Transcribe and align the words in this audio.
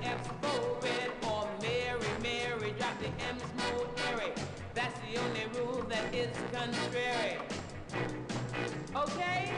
the 0.00 0.08
M's 0.08 0.26
forward 0.40 1.12
or 1.26 1.48
Mary, 1.62 1.98
Mary. 2.22 2.74
Drop 2.78 2.98
the 2.98 3.06
M's 3.28 3.42
more 3.58 3.86
airy. 4.08 4.32
That's 4.74 4.98
the 5.00 5.20
only 5.20 5.46
rule 5.58 5.82
that 5.88 6.14
is 6.14 6.30
contrary. 6.52 7.38
Okay? 8.94 9.52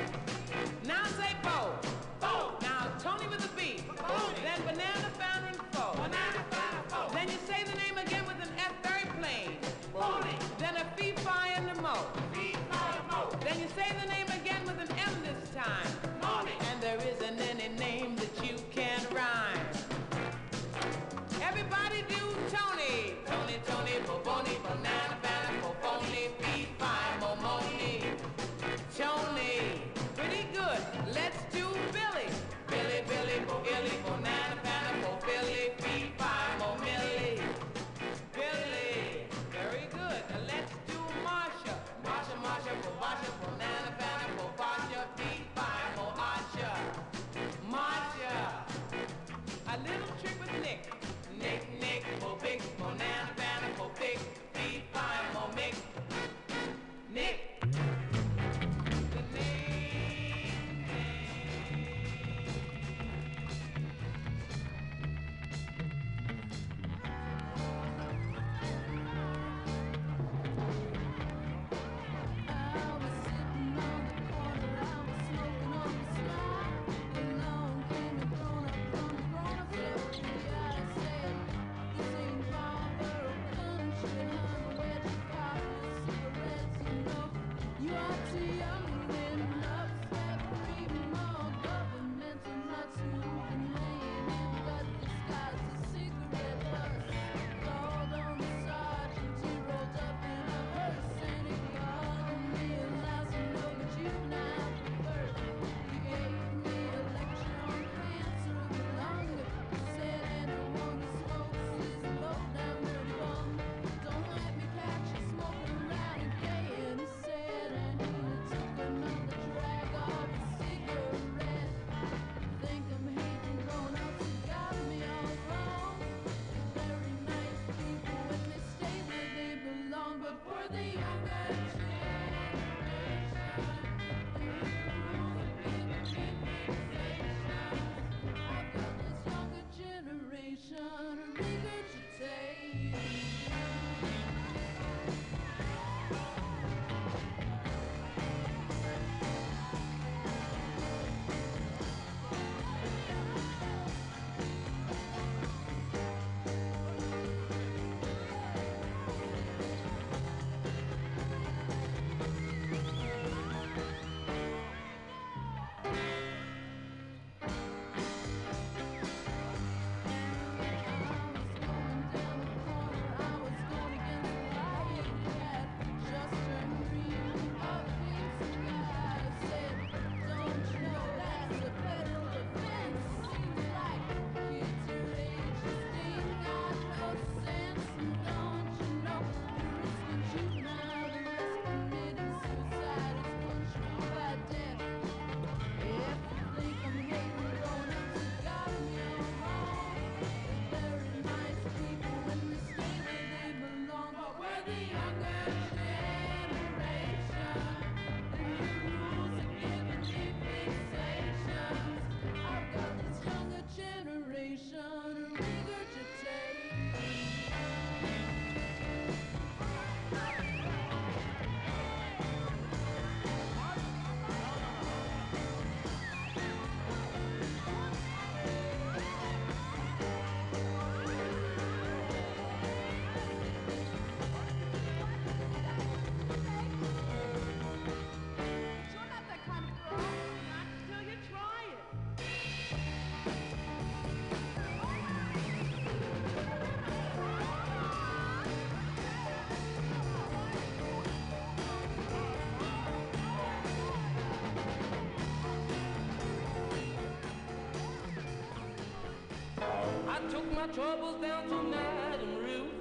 my 260.58 260.66
troubles 260.66 261.20
down 261.20 261.48
to 261.48 261.62
Madam 261.62 262.36
Ruth. 262.38 262.74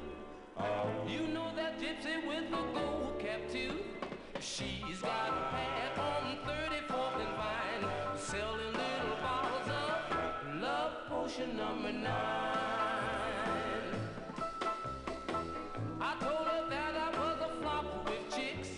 Oh. 0.58 0.90
You 1.08 1.28
know 1.28 1.52
that 1.56 1.80
gypsy 1.80 2.28
with 2.28 2.50
the 2.50 2.58
gold 2.74 3.20
cap 3.20 3.42
too. 3.52 3.74
She's 4.40 5.00
got 5.00 5.30
a 5.30 5.44
path 5.54 6.00
on 6.00 6.38
34th 6.48 7.20
and 7.24 7.34
Vine, 7.38 8.18
selling 8.18 8.74
little 8.82 9.18
bottles 9.22 9.70
of 9.70 10.60
love 10.60 10.94
potion 11.08 11.56
number 11.56 11.92
nine. 11.92 12.14
I 16.02 16.16
told 16.20 16.48
her 16.48 16.64
that 16.72 16.96
I 16.96 17.10
was 17.20 17.38
a 17.48 17.62
flop 17.62 18.10
with 18.10 18.36
chicks. 18.36 18.70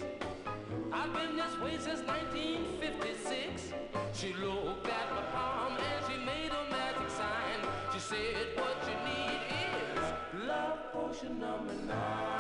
I've 0.92 1.13
been 1.13 1.38
this 1.38 1.57
way 1.62 1.78
since 1.80 2.01
1950. 2.01 2.78
number 11.11 11.73
nine. 11.88 12.38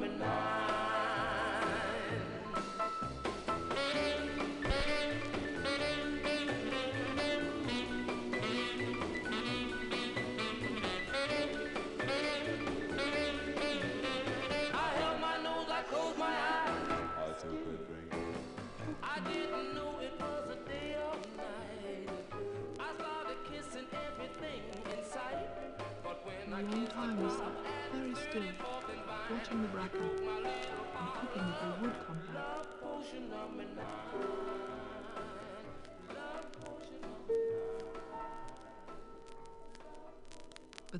Potion 0.00 0.18
number 0.18 0.71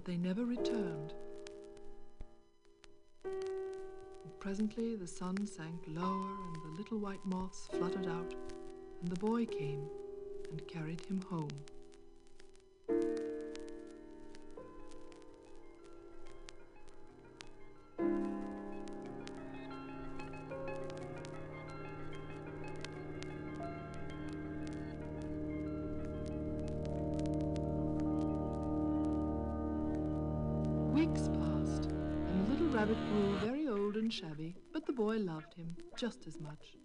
But 0.03 0.11
they 0.11 0.19
never 0.19 0.45
returned. 0.45 1.15
And 3.25 4.41
presently 4.41 4.97
the 4.97 5.07
sun 5.07 5.47
sank 5.47 5.85
lower 5.87 6.31
and 6.49 6.57
the 6.65 6.77
little 6.77 6.99
white 6.99 7.25
moths 7.25 7.69
fluttered 7.73 8.09
out, 8.09 8.35
and 9.01 9.09
the 9.09 9.21
boy 9.21 9.47
came 9.47 9.89
and 10.51 10.67
carried 10.67 11.07
him 11.07 11.23
home. 11.31 11.51
Him 35.63 35.77
just 35.97 36.27
as 36.27 36.41
much. 36.41 36.77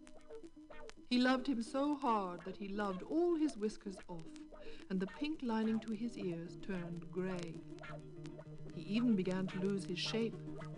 He 1.09 1.17
loved 1.19 1.47
him 1.47 1.61
so 1.63 1.95
hard 1.95 2.41
that 2.45 2.57
he 2.57 2.67
loved 2.67 3.01
all 3.03 3.35
his 3.35 3.57
whiskers 3.57 3.97
off, 4.07 4.27
and 4.89 4.99
the 4.99 5.07
pink 5.19 5.39
lining 5.41 5.79
to 5.79 5.91
his 5.91 6.17
ears 6.17 6.57
turned 6.65 7.05
grey. 7.11 7.55
He 8.75 8.81
even 8.95 9.15
began 9.15 9.47
to 9.47 9.59
lose 9.59 9.85
his 9.85 9.99
shape, 9.99 10.35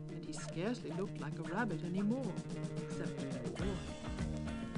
and 0.10 0.24
he 0.24 0.32
scarcely 0.34 0.92
looked 0.92 1.20
like 1.20 1.38
a 1.40 1.44
rabbit 1.44 1.84
anymore, 1.84 2.32
except 2.78 3.20
to 3.20 3.40
the 3.40 3.50
boy. 3.50 3.80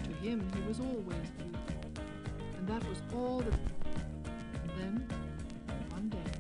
To 0.04 0.12
him, 0.26 0.50
he 0.56 0.62
was 0.68 0.80
always 0.80 1.30
beautiful, 1.38 1.82
and 2.58 2.68
that 2.68 2.84
was 2.90 3.02
all 3.14 3.40
that. 3.42 3.60
And 4.64 4.72
then, 4.80 5.08
one 5.90 6.10
day, 6.10 6.32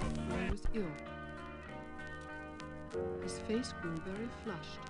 the 0.00 0.20
boy 0.22 0.50
was 0.50 0.62
ill. 0.74 0.96
His 3.22 3.38
face 3.40 3.72
grew 3.80 3.96
very 3.98 4.28
flushed, 4.44 4.87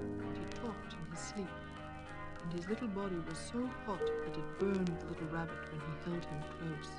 and 0.00 0.36
he 0.36 0.44
talked 0.60 0.92
in 0.92 1.10
his 1.10 1.20
sleep, 1.20 1.48
and 2.42 2.52
his 2.52 2.68
little 2.68 2.88
body 2.88 3.16
was 3.28 3.38
so 3.38 3.68
hot 3.86 4.00
that 4.00 4.36
it 4.36 4.58
burned 4.58 4.88
the 5.00 5.06
little 5.06 5.28
rabbit 5.28 5.58
when 5.70 5.80
he 5.80 6.10
held 6.10 6.24
him 6.24 6.42
close. 6.58 6.92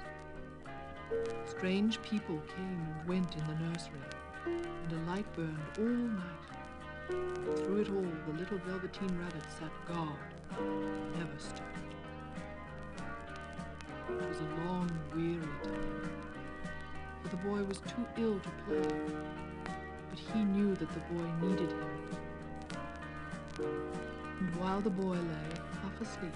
Strange 1.45 2.01
people 2.01 2.39
came 2.55 2.79
and 2.79 3.07
went 3.07 3.35
in 3.35 3.45
the 3.47 3.55
nursery, 3.65 3.99
and 4.45 4.91
a 4.93 5.11
light 5.11 5.33
burned 5.33 5.59
all 5.77 5.85
night. 5.85 6.51
Through 7.57 7.81
it 7.81 7.89
all, 7.89 8.11
the 8.27 8.39
little 8.39 8.57
velveteen 8.59 9.17
rabbit 9.19 9.43
sat 9.59 9.73
guard, 9.87 10.33
never 11.17 11.37
stirred. 11.37 11.67
It 14.09 14.27
was 14.29 14.39
a 14.39 14.65
long, 14.65 14.89
weary 15.13 15.39
time, 15.63 16.09
for 17.21 17.29
the 17.29 17.37
boy 17.37 17.63
was 17.63 17.79
too 17.79 18.05
ill 18.17 18.39
to 18.39 18.49
play, 18.65 18.95
but 20.09 20.19
he 20.33 20.43
knew 20.43 20.75
that 20.75 20.91
the 20.93 20.99
boy 20.99 21.47
needed 21.47 21.71
him. 21.71 22.20
And 24.39 24.55
while 24.55 24.81
the 24.81 24.89
boy 24.89 25.15
lay 25.15 25.51
half 25.81 26.01
asleep, 26.01 26.33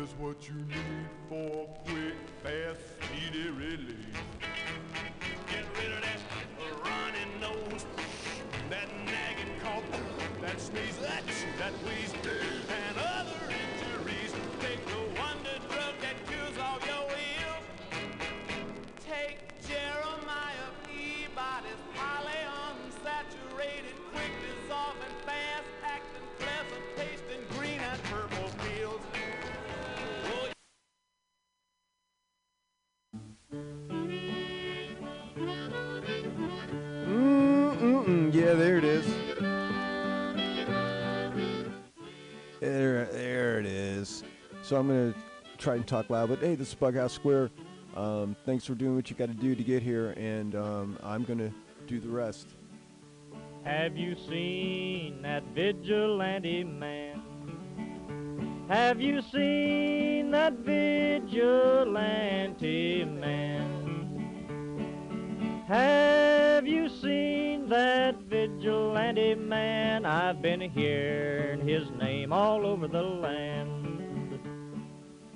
just 0.00 0.18
what 0.18 0.36
you 0.48 0.54
need 0.54 1.08
for 1.28 1.55
So 44.76 44.80
I'm 44.80 44.88
gonna 44.88 45.14
try 45.56 45.76
and 45.76 45.86
talk 45.86 46.10
loud, 46.10 46.28
but 46.28 46.40
hey, 46.40 46.54
this 46.54 46.68
is 46.68 46.74
Bughouse 46.74 47.12
Square. 47.12 47.48
Um, 47.96 48.36
thanks 48.44 48.66
for 48.66 48.74
doing 48.74 48.94
what 48.94 49.08
you 49.08 49.16
got 49.16 49.28
to 49.28 49.34
do 49.34 49.54
to 49.54 49.62
get 49.62 49.82
here, 49.82 50.10
and 50.18 50.54
um, 50.54 50.98
I'm 51.02 51.24
gonna 51.24 51.50
do 51.86 51.98
the 51.98 52.10
rest. 52.10 52.48
Have 53.64 53.96
you 53.96 54.14
seen 54.28 55.22
that 55.22 55.44
vigilante 55.54 56.62
man? 56.62 57.22
Have 58.68 59.00
you 59.00 59.22
seen 59.22 60.30
that 60.32 60.52
vigilante 60.58 61.86
man? 63.06 63.64
Have 65.68 66.66
you 66.66 66.90
seen 66.90 67.66
that 67.70 68.20
vigilante 68.28 69.36
man? 69.36 70.04
I've 70.04 70.42
been 70.42 70.60
hearing 70.60 71.66
his 71.66 71.90
name 71.92 72.30
all 72.30 72.66
over 72.66 72.86
the 72.86 73.00
land. 73.00 73.35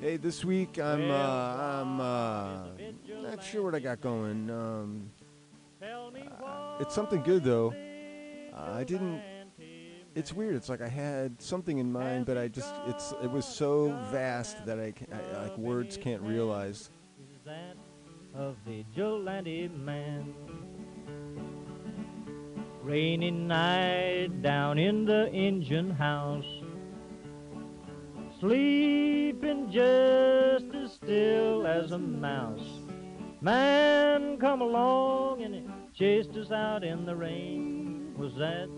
Hey, 0.00 0.16
this 0.16 0.46
week 0.46 0.78
I'm 0.78 1.10
uh, 1.10 1.14
I'm 1.14 2.00
uh, 2.00 2.62
not 3.22 3.44
sure 3.44 3.62
what 3.62 3.74
I 3.74 3.80
got 3.80 4.00
going. 4.00 4.48
Um, 4.48 5.10
uh, 5.82 6.78
it's 6.80 6.94
something 6.94 7.22
good 7.22 7.44
though. 7.44 7.74
Uh, 8.56 8.72
I 8.72 8.84
didn't. 8.84 9.20
It's 10.14 10.32
weird. 10.32 10.54
It's 10.56 10.70
like 10.70 10.80
I 10.80 10.88
had 10.88 11.40
something 11.42 11.76
in 11.76 11.92
mind, 11.92 12.24
but 12.24 12.38
I 12.38 12.48
just 12.48 12.72
it's 12.86 13.12
it 13.22 13.30
was 13.30 13.44
so 13.44 13.90
vast 14.10 14.64
that 14.64 14.80
I, 14.80 14.94
I 15.12 15.42
like 15.42 15.58
words 15.58 15.98
can't 15.98 16.22
realize. 16.22 16.88
A 18.34 18.52
vigilante 18.66 19.68
man? 19.68 20.34
Rainy 22.82 23.30
night 23.30 24.40
down 24.40 24.78
in 24.78 25.04
the 25.04 25.30
engine 25.30 25.90
house, 25.90 26.59
sleeping 28.40 29.70
just 29.70 30.74
as 30.74 30.92
still 30.92 31.66
as 31.66 31.92
a 31.92 31.98
mouse. 31.98 32.80
Man 33.40 34.38
come 34.38 34.60
along 34.60 35.42
and 35.42 35.70
chased 35.94 36.36
us 36.36 36.50
out 36.50 36.82
in 36.82 37.04
the 37.06 37.14
rain. 37.14 38.14
Was 38.16 38.34
that 38.36 38.68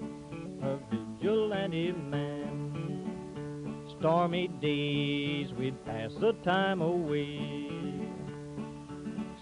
a 0.63 0.79
vigilante 0.91 1.93
man? 1.93 3.85
Stormy 3.99 4.49
days 4.61 5.53
we'd 5.55 5.85
pass 5.85 6.13
the 6.21 6.33
time 6.45 6.83
away 6.83 7.73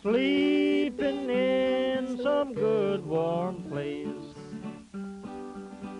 sleeping 0.03 1.29
in 1.29 2.19
some 2.23 2.55
good 2.55 3.05
warm 3.05 3.63
place. 3.65 4.30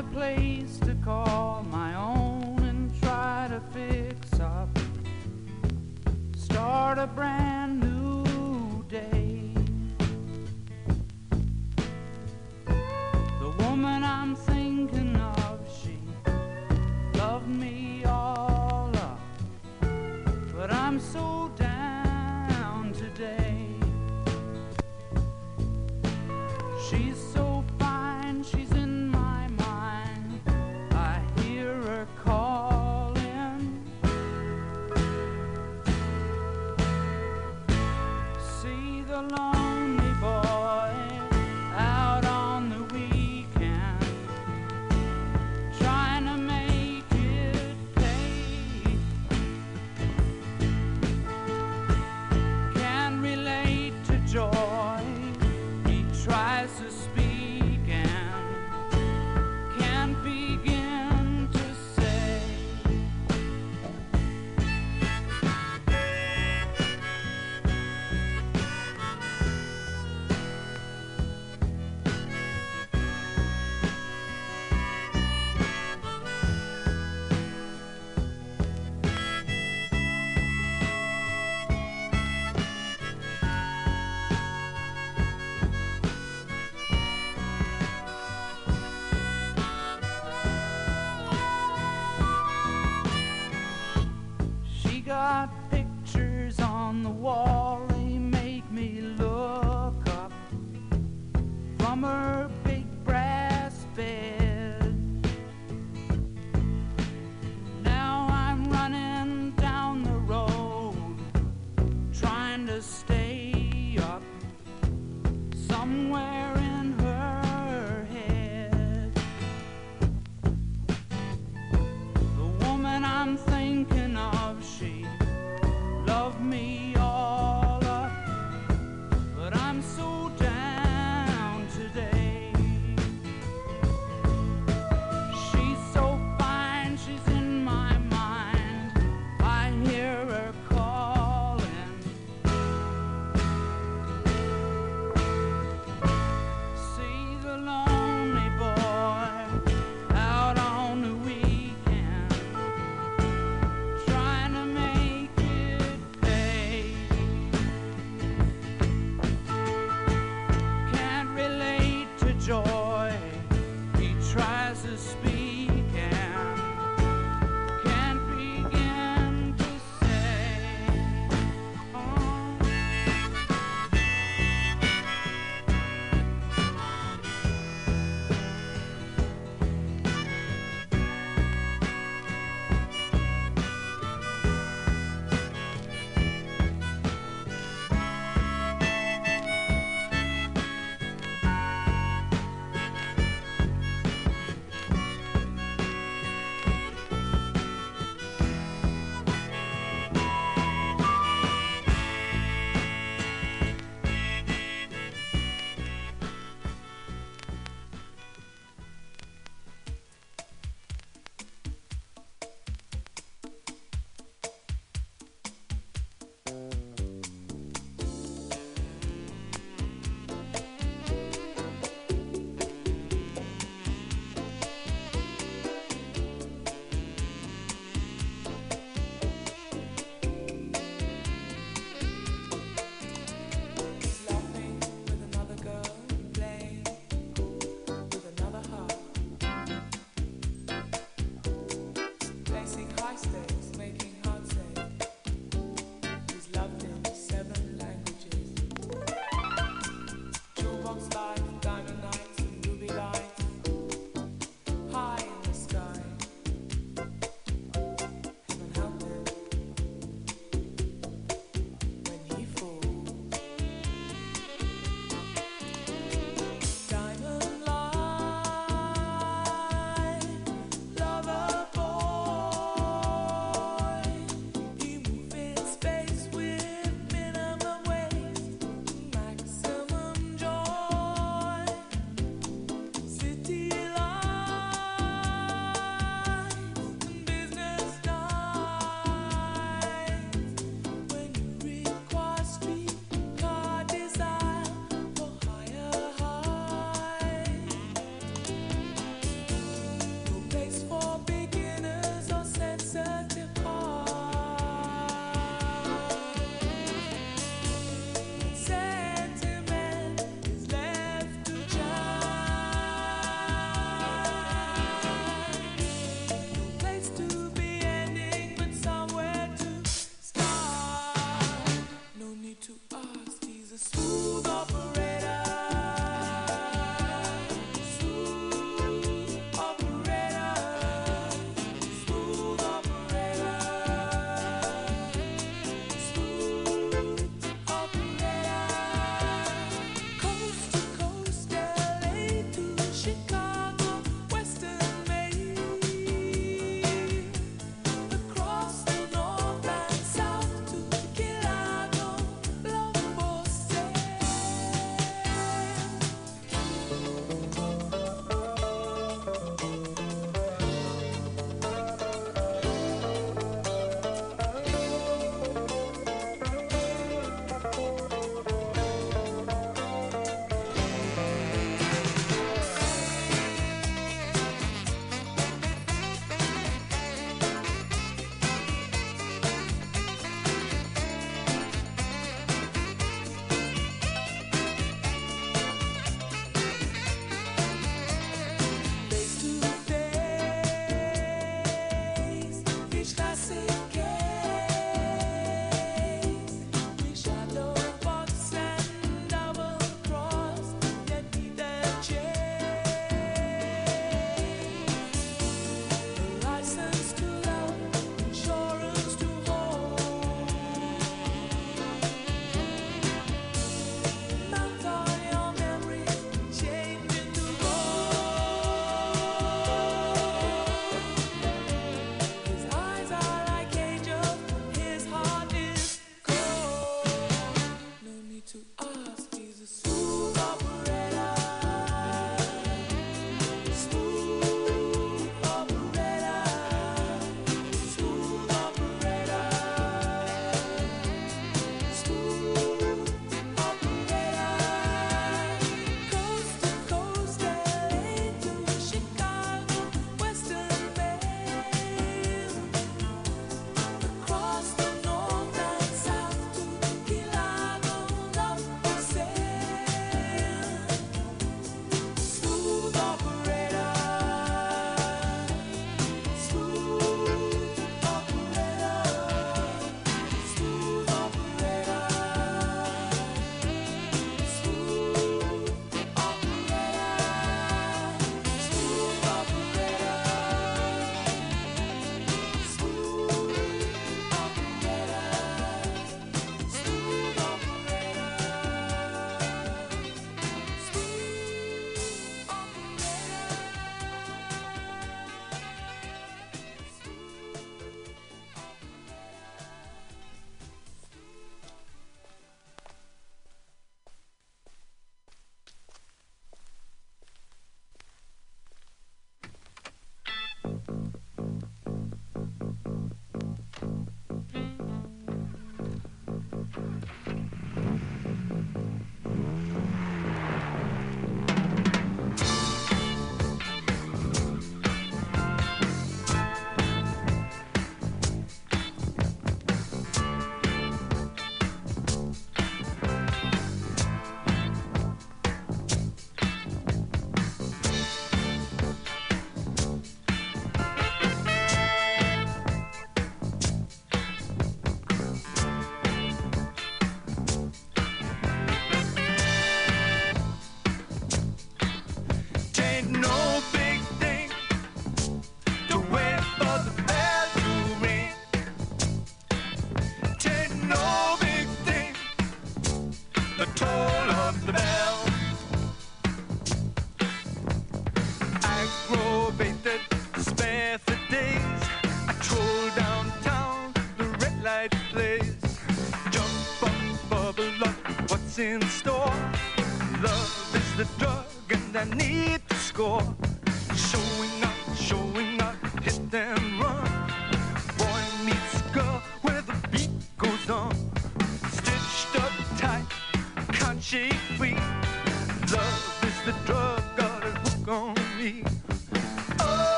a 0.00 0.02
place 0.14 0.78
to 0.78 0.94
call 1.04 1.62
my 1.70 1.94
own 1.94 2.58
and 2.62 2.90
try 3.02 3.46
to 3.50 3.60
fix 3.70 4.40
up. 4.40 4.68
Start 6.34 6.98
a 6.98 7.06
brand 7.06 7.59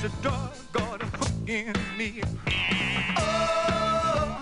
She's 0.00 0.12
a 0.12 0.22
doggone 0.22 1.00
hook 1.00 1.48
in 1.48 1.74
me. 1.96 2.22
Oh, 3.16 4.40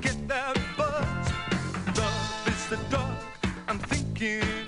get 0.00 0.26
that 0.26 0.58
buzz. 0.76 1.96
Love 1.96 2.48
is 2.48 2.66
the 2.70 2.76
dog 2.90 3.14
I'm 3.68 3.78
thinking. 3.78 4.59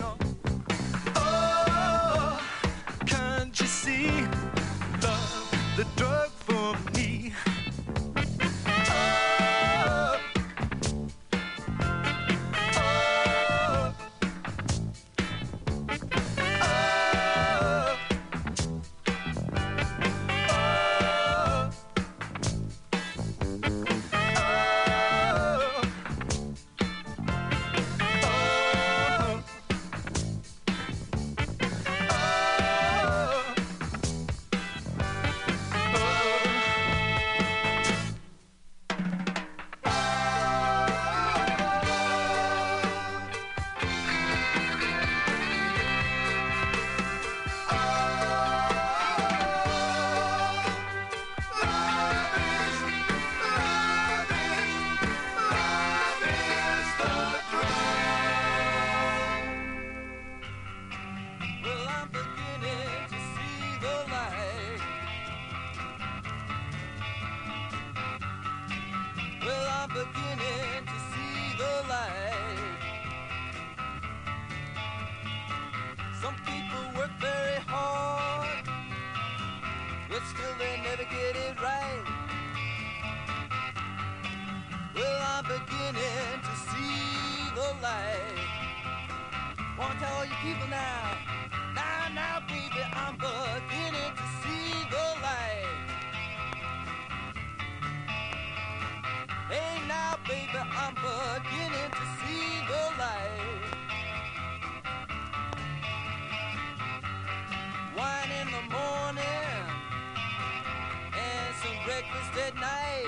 breakfast 112.03 112.47
at 112.47 112.55
night. 112.57 113.07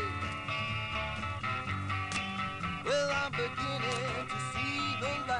Well, 2.85 3.11
I'm 3.12 3.33
beginning 3.33 4.28
to 4.28 4.38
see 4.52 4.96
the 5.00 5.07
light. 5.28 5.34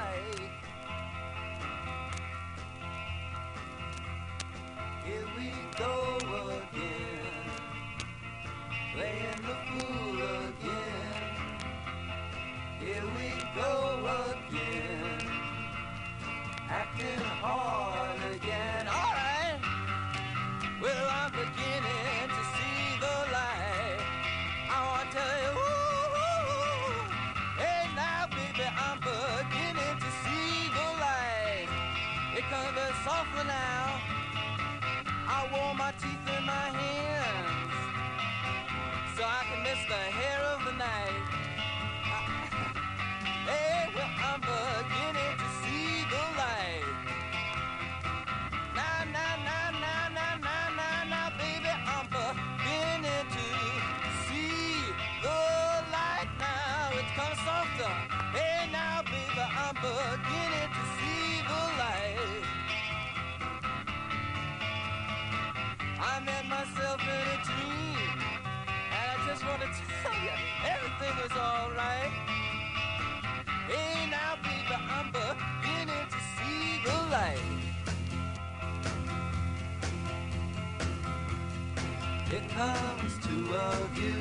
Here 82.55 82.63
comes 82.63 83.17
two 83.17 83.53
of 83.53 83.97
you. 83.97 84.13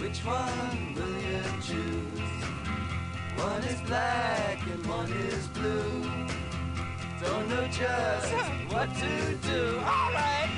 Which 0.00 0.24
one 0.24 0.94
will 0.94 1.16
you 1.22 1.42
choose? 1.62 2.20
One 3.36 3.62
is 3.62 3.80
black 3.82 4.58
and 4.66 4.86
one 4.86 5.12
is 5.12 5.46
blue. 5.48 6.02
Don't 7.22 7.48
know 7.48 7.68
just 7.68 8.32
what 8.72 8.92
to 8.96 9.34
do. 9.46 9.78
Alright! 9.78 10.48
Well, 10.48 10.51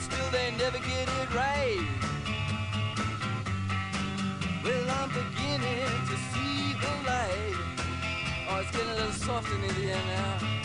still 0.00 0.30
they 0.30 0.50
never 0.58 0.78
get 0.78 1.08
it 1.20 1.34
right. 1.34 1.86
Well, 4.64 4.90
I'm 4.98 5.08
beginning 5.08 5.88
to 6.10 6.16
see 6.30 6.74
the 6.82 6.92
light. 7.08 7.56
Oh, 8.48 8.60
it's 8.60 8.70
getting 8.70 8.90
a 8.90 8.94
little 8.94 9.12
soft 9.12 9.48
in 9.52 9.60
air 9.88 9.96
now. 10.06 10.60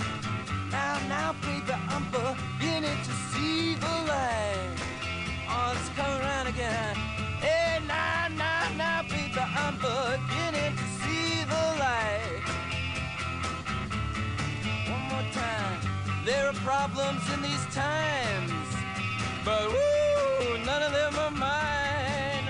Now, 0.71 0.99
now, 1.07 1.35
baby, 1.41 1.73
I'm 1.93 2.05
beginning 2.11 2.97
to 3.07 3.13
see 3.31 3.75
the 3.75 3.95
light. 4.11 4.75
Oh, 5.49 5.73
it's 5.75 5.89
coming 5.97 6.21
around 6.21 6.47
again. 6.47 6.95
Hey, 7.45 7.79
now, 7.87 8.27
now, 8.35 8.69
now, 8.75 9.01
baby, 9.03 9.39
I'm 9.39 9.75
beginning 9.75 10.75
to 10.75 10.85
see 10.99 11.43
the 11.53 11.63
light. 11.83 12.43
One 14.89 15.03
more 15.11 15.27
time. 15.31 15.79
There 16.25 16.47
are 16.49 16.53
problems 16.71 17.21
in 17.33 17.41
these 17.41 17.65
times, 17.73 18.04
but 19.45 19.67
woo, 19.67 20.57
none 20.65 20.81
of 20.81 20.91
them 20.91 21.15
are 21.19 21.29
mine. 21.29 22.47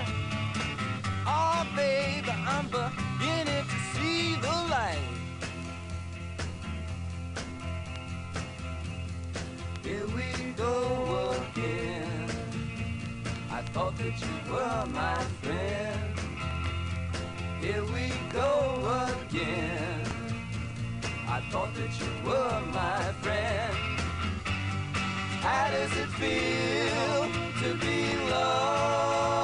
Oh, 1.26 1.66
baby, 1.76 2.30
I'm 2.30 2.66
beginning 2.68 3.64
to 3.72 3.78
see 3.92 4.36
the 4.36 4.56
light. 4.74 4.98
Here 9.84 10.06
we 10.16 10.52
go 10.56 11.36
again. 11.52 12.30
I 13.50 13.60
thought 13.74 13.94
that 13.98 14.18
you 14.24 14.52
were 14.52 14.86
my 14.86 15.22
friend. 15.42 16.00
Here 17.60 17.84
we 17.84 18.10
go 18.32 19.06
again. 19.20 20.00
I 21.28 21.40
thought 21.50 21.74
that 21.74 21.92
you 22.00 22.10
were 22.24 22.60
my 22.72 23.12
friend. 23.20 23.95
How 25.46 25.70
does 25.70 25.96
it 25.96 26.08
feel 26.18 27.22
to 27.62 27.74
be 27.78 28.16
loved? 28.28 29.35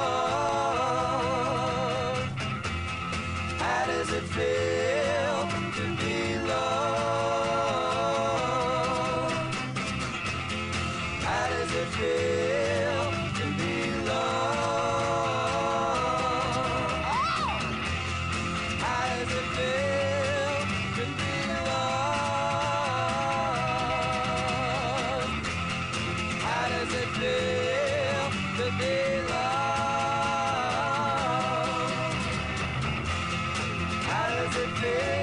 How 34.83 35.22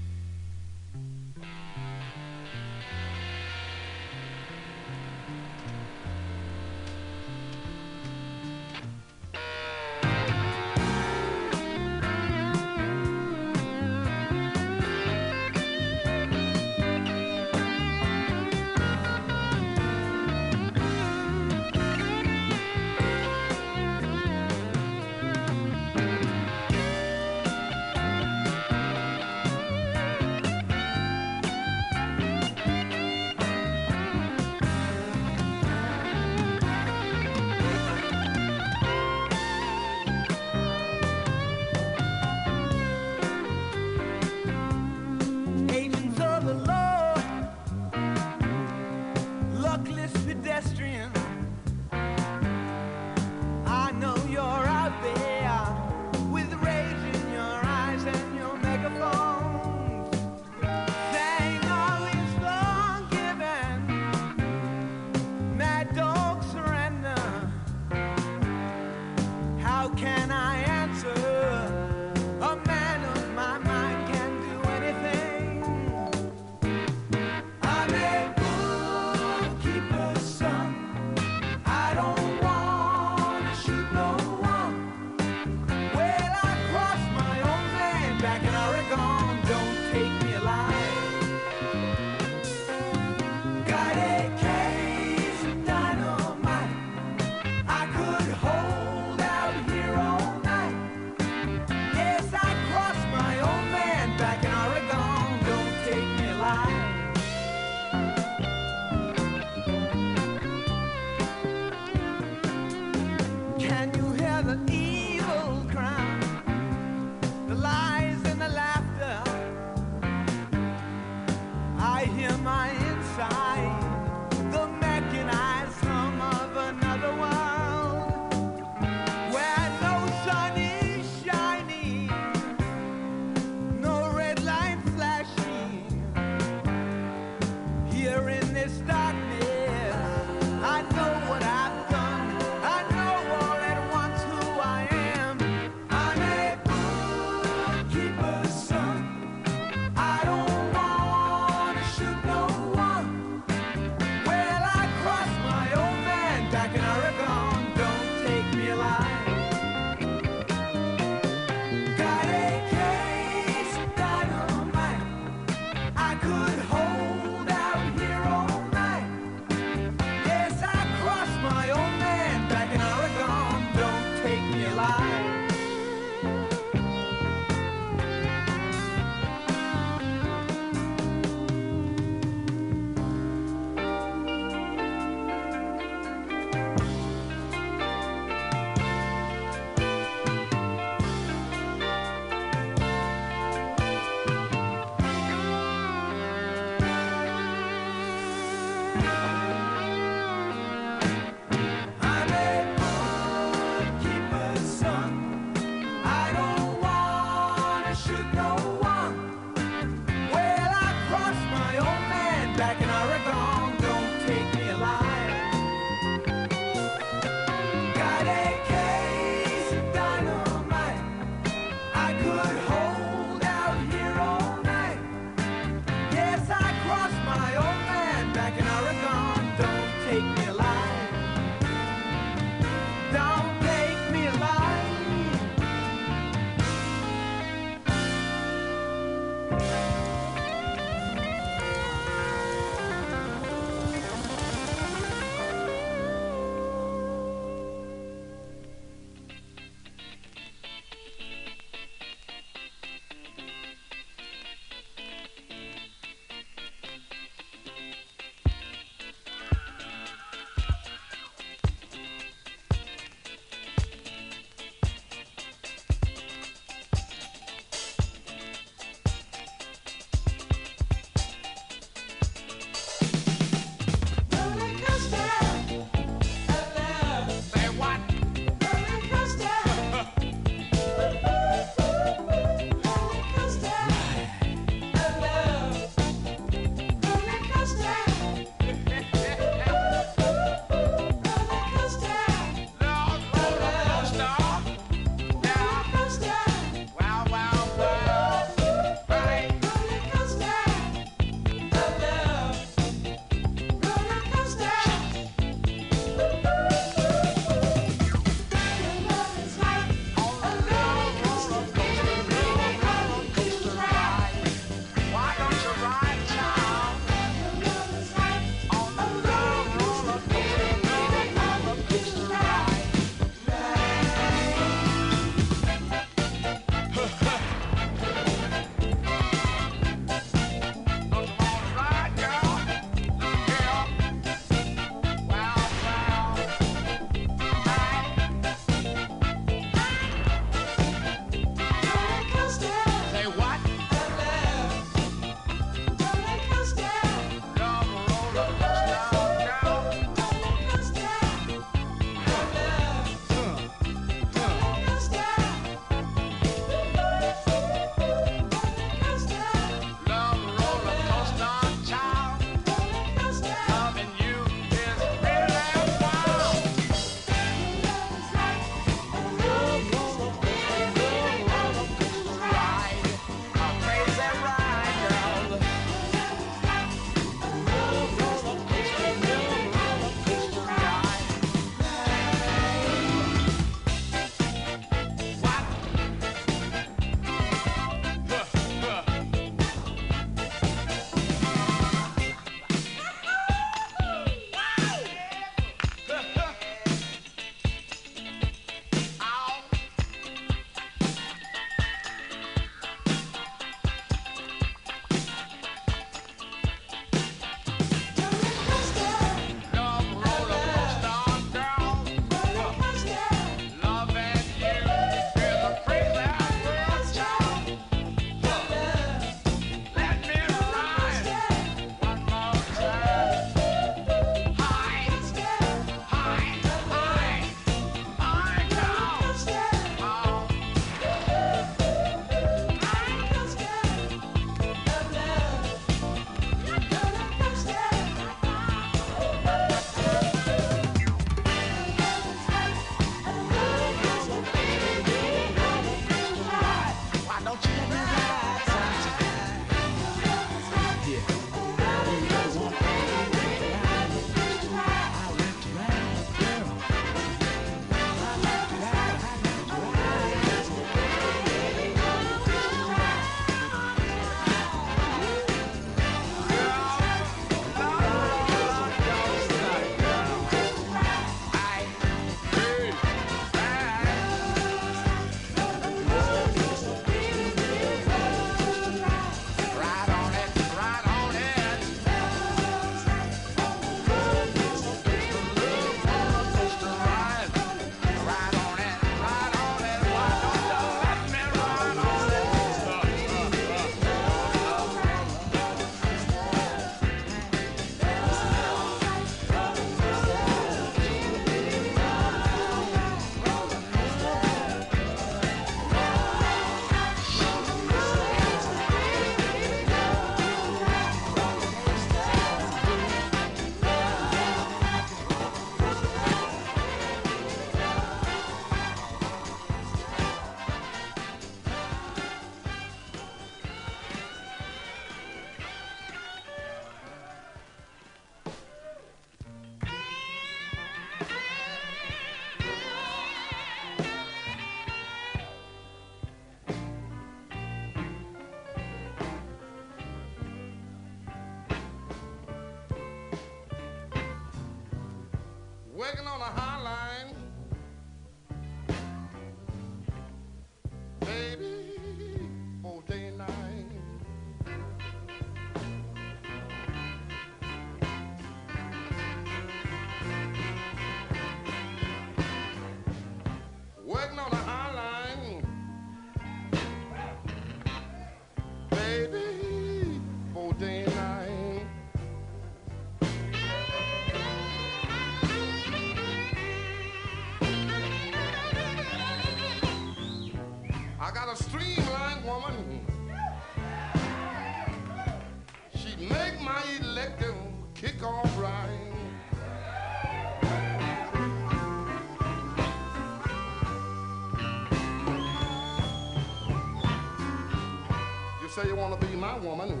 say 598.71 598.87
you 598.87 598.95
want 598.95 599.19
to 599.19 599.27
be 599.27 599.35
my 599.35 599.57
woman. 599.57 600.00